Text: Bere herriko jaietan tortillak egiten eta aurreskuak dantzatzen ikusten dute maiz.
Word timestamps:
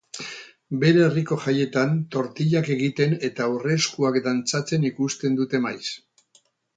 Bere 0.83 1.01
herriko 1.07 1.35
jaietan 1.41 1.91
tortillak 2.15 2.71
egiten 2.75 3.13
eta 3.29 3.45
aurreskuak 3.49 4.17
dantzatzen 4.29 4.89
ikusten 4.91 5.37
dute 5.43 5.61
maiz. 5.67 5.87